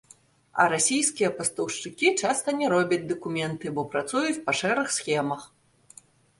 [0.61, 5.41] А расійскія пастаўшчыкі часта не робяць дакументы, бо працуюць па шэрых схемах.